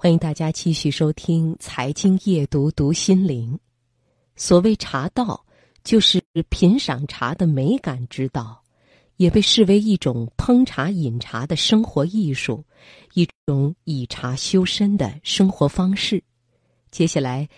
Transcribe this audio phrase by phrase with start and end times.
[0.00, 3.58] 欢迎大家继续收听《财经夜读》，读心灵。
[4.36, 5.44] 所谓茶道，
[5.82, 8.62] 就是品赏茶的美感之道，
[9.16, 12.64] 也被视为一种烹茶饮茶的生活艺术，
[13.14, 16.22] 一种以茶修身的生活方式。
[16.92, 17.48] 接下来，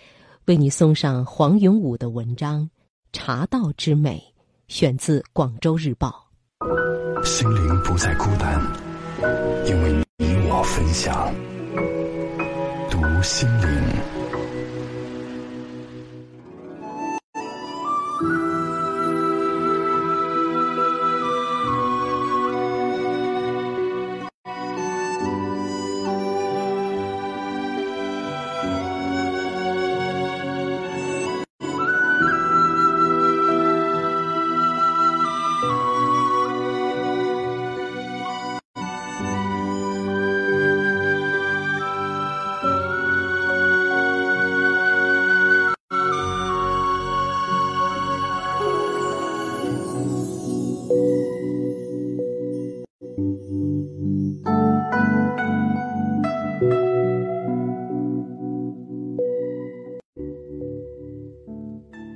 [0.45, 2.63] 为你送上黄永武的文章
[3.13, 4.17] 《茶道之美》，
[4.67, 6.27] 选自《广州日报》。
[7.23, 8.59] 心灵不再孤单，
[9.67, 11.31] 因为你我分享。
[13.31, 14.00] 心灵。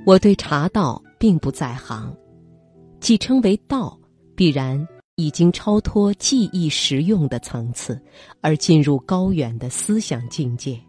[0.06, 2.16] 我对茶道并不在行，
[3.00, 3.98] 既称为道，
[4.36, 8.00] 必然已经超脱技艺实用的层次，
[8.40, 10.80] 而进入高远的思想境界。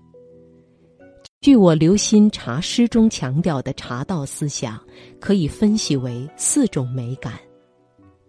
[1.42, 4.80] 据我留心茶诗中强调的茶道思想，
[5.20, 7.34] 可以分析为四种美感。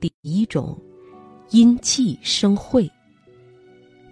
[0.00, 0.80] 第一种，
[1.50, 2.90] 因寂生慧。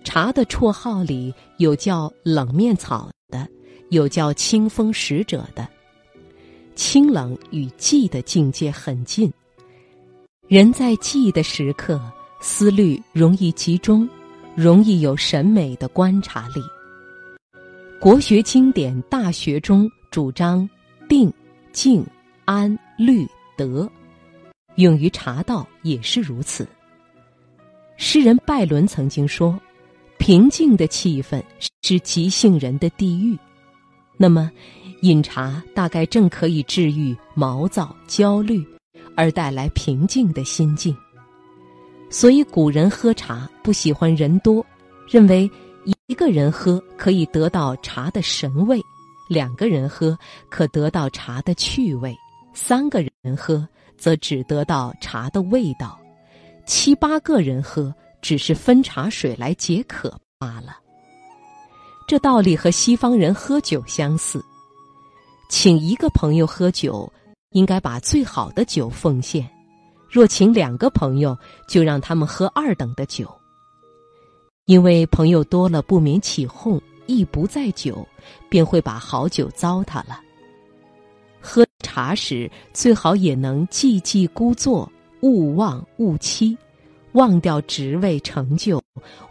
[0.04, 3.48] 茶的绰号里有叫冷面草的，
[3.88, 5.66] 有叫清风使者的。
[6.76, 9.32] 清冷与寂的境界很近，
[10.46, 11.98] 人在寂的时刻，
[12.38, 14.06] 思虑容易集中，
[14.54, 16.60] 容易有审美的观察力。
[17.98, 20.68] 国学经典《大学》中主张
[21.08, 21.32] 定、
[21.72, 22.06] 静、
[22.44, 23.26] 安、虑、
[23.56, 23.90] 德，
[24.74, 26.68] 用于茶道也是如此。
[27.96, 29.58] 诗人拜伦曾经说
[30.20, 31.42] ：“平静的气氛
[31.80, 33.34] 是急性人的地狱。”
[34.18, 34.52] 那么。
[35.02, 38.66] 饮茶大概正可以治愈毛躁、焦虑，
[39.14, 40.96] 而带来平静的心境。
[42.08, 44.64] 所以古人喝茶不喜欢人多，
[45.08, 45.50] 认为
[46.08, 48.80] 一个人喝可以得到茶的神味，
[49.28, 50.16] 两个人喝
[50.48, 52.16] 可得到茶的趣味，
[52.54, 53.68] 三个人喝
[53.98, 55.98] 则只得到茶的味道，
[56.64, 60.78] 七八个人喝只是分茶水来解渴罢了。
[62.08, 64.42] 这道理和西方人喝酒相似。
[65.48, 67.10] 请一个朋友喝酒，
[67.50, 69.44] 应该把最好的酒奉献；
[70.10, 71.36] 若请两个朋友，
[71.68, 73.32] 就让他们喝二等的酒。
[74.64, 78.06] 因为朋友多了，不免起哄，意不在酒，
[78.48, 80.20] 便会把好酒糟蹋了。
[81.40, 84.90] 喝茶时，最好也能寂寂孤坐，
[85.20, 86.58] 勿忘勿期，
[87.12, 88.82] 忘掉职位成就，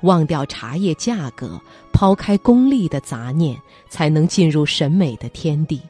[0.03, 1.59] 忘掉茶叶价格，
[1.91, 5.81] 抛开功利的杂念，才能进入审美的天地。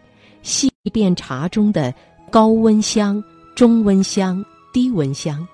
[0.45, 1.91] 细辨茶中的
[2.29, 3.21] 高温香、
[3.55, 5.45] 中温香、低温香，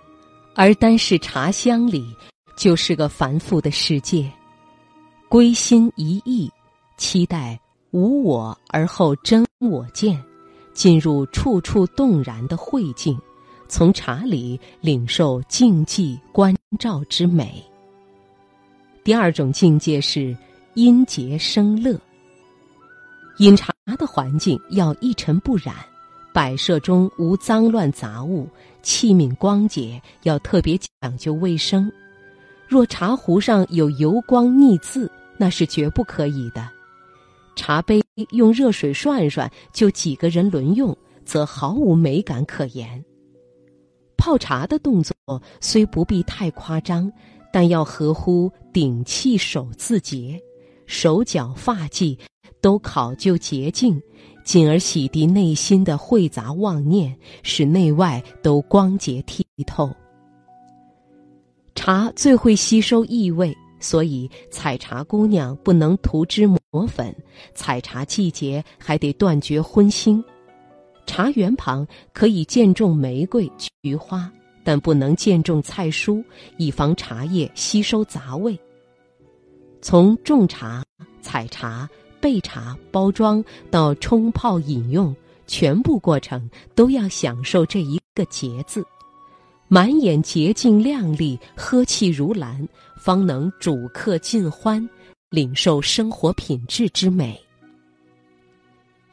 [0.53, 2.13] 而单是茶香里，
[2.57, 4.29] 就是个繁复的世界。
[5.29, 6.52] 归心一意，
[6.97, 7.57] 期待
[7.91, 10.22] 无我而后真我见，
[10.74, 13.18] 进入处处动然的慧境，
[13.69, 17.63] 从茶里领受静寂关照之美。
[19.06, 20.35] 第二种境界是
[20.73, 21.97] 因节生乐。
[23.38, 25.75] 饮茶的环境要一尘不染，
[26.34, 28.50] 摆设中无脏乱杂物，
[28.81, 31.91] 器皿光洁，要特别讲究卫生。
[32.67, 35.07] 若茶壶上有油光腻渍，
[35.38, 36.67] 那是绝不可以的。
[37.56, 38.01] 茶杯
[38.31, 43.06] 用热水涮涮就几个人轮用，则毫无美感可言。
[44.17, 45.13] 泡茶的动作
[45.59, 47.11] 虽不必太夸张，
[47.53, 50.41] 但要合乎顶气手自洁，
[50.87, 52.17] 手脚发髻。
[52.59, 54.02] 都考究洁净，
[54.43, 59.90] 进而洗涤内心的晦杂妄念，使内外都光洁剔透。
[61.73, 67.16] 茶最会吸收异味，所以采茶姑娘不能涂脂抹粉，
[67.55, 70.23] 采茶季节还得断绝荤腥。
[71.08, 73.52] 茶园旁可以见种玫瑰、
[73.82, 74.32] 菊花，
[74.64, 76.23] 但不能见种菜蔬，
[76.58, 78.58] 以防茶叶吸收杂味。
[79.82, 80.84] 从种茶、
[81.22, 81.90] 采茶。
[82.22, 85.14] 备茶、包装到冲泡饮用，
[85.47, 88.85] 全部过程都要享受这一个“洁”字，
[89.68, 92.66] 满眼洁净亮丽，喝气如兰，
[92.96, 94.88] 方能主客尽欢，
[95.29, 97.38] 领受生活品质之美。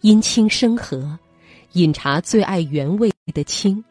[0.02, 1.18] 因清生和，
[1.72, 3.82] 饮茶最爱原味的清。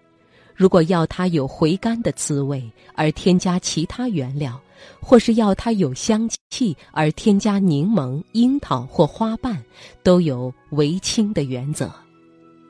[0.58, 4.60] 如果要它有回甘的滋味，而添加其他原料，
[5.00, 9.64] 或是要它有香气而添加柠檬、樱桃或花瓣，
[10.02, 11.94] 都有为清的原则。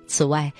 [0.06, 0.52] 此外，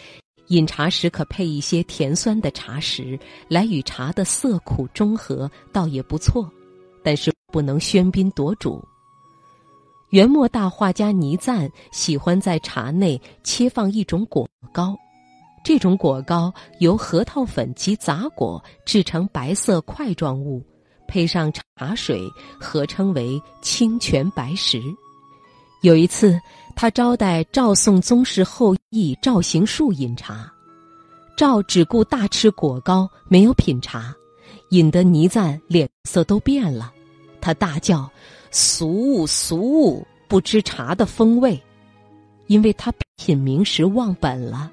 [0.48, 3.20] 饮茶时可配一些甜酸的茶食，
[3.50, 6.50] 来与茶的涩苦中和，倒也不错。
[7.04, 8.82] 但是不能喧宾夺主。
[10.12, 14.98] 元末大画家倪瓒喜欢在茶内切放一种果膏。
[15.68, 20.66] 这种果膏由核桃粉及杂果制成白色块状物，
[21.10, 22.22] 配上茶水，
[22.58, 24.82] 合称为清泉白石。
[25.82, 26.40] 有一次，
[26.74, 30.50] 他招待赵宋宗室后裔赵行树饮茶，
[31.36, 34.16] 赵只顾大吃果糕，没有品茶，
[34.70, 36.94] 引得倪瓒脸色都变了。
[37.42, 38.10] 他大叫
[38.52, 41.62] ：“俗物，俗物，不知茶的风味。”
[42.48, 44.72] 因为他品茗时忘本了。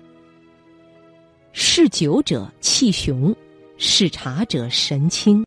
[1.56, 3.32] 嗜酒者气雄，
[3.78, 5.46] 嗜茶者神清，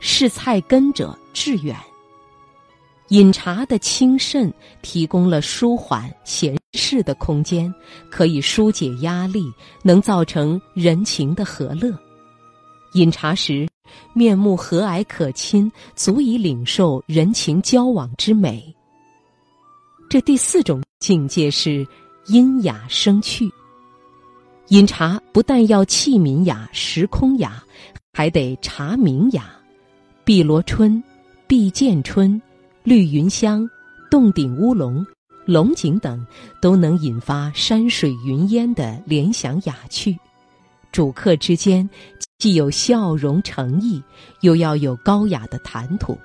[0.00, 1.76] 嗜菜根者志远。
[3.08, 4.50] 饮茶的清慎
[4.80, 7.72] 提供了舒缓闲适的空间，
[8.10, 9.44] 可以疏解压力，
[9.82, 11.94] 能造成人情的和乐。
[12.94, 13.68] 饮茶时，
[14.14, 18.74] 面目和蔼可亲，足以领受人情交往之美。
[20.08, 21.86] 这第四种境界是
[22.24, 23.52] 阴雅生趣。
[24.72, 27.62] 饮茶不但要器皿雅、时空雅，
[28.14, 29.54] 还得茶名雅。
[30.24, 31.02] 碧螺春、
[31.46, 32.40] 碧剑春、
[32.82, 33.68] 绿云香、
[34.10, 35.06] 洞顶乌龙、
[35.44, 36.26] 龙井等，
[36.58, 40.18] 都能引发山水云烟的联想雅趣。
[40.90, 41.86] 主客之间
[42.38, 44.02] 既有笑容诚意，
[44.40, 46.18] 又要有高雅的谈吐。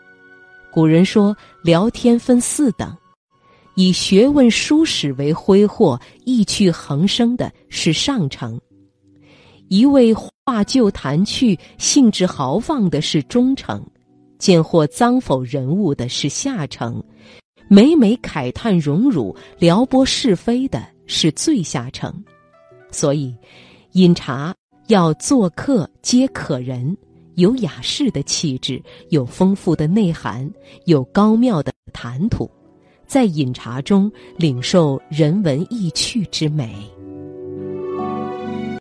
[0.71, 2.95] 古人说，聊天分四等。
[3.79, 8.57] 以学问书史为挥霍、意趣横生的是上乘；
[9.67, 13.79] 一味话旧谈趣、兴致豪放的是中乘；
[14.39, 16.99] 见或脏否人物的是下乘；
[17.67, 22.11] 每每慨叹荣辱、撩拨是非的是最下乘。
[22.89, 23.31] 所以，
[23.91, 24.55] 饮茶
[24.87, 26.97] 要做客皆可人，
[27.35, 30.51] 有雅士的气质，有丰富的内涵，
[30.85, 32.49] 有高妙的谈吐。
[33.07, 36.96] 在饮茶中领受人文意趣之美。